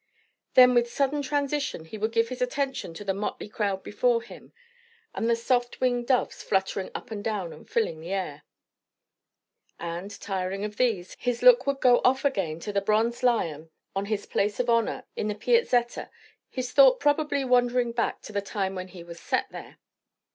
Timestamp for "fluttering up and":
6.41-7.23